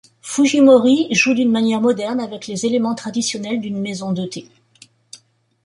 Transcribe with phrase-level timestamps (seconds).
[0.23, 4.47] Fujimori joue d'une manière moderne avec les éléments traditionnels d'une maison de thé.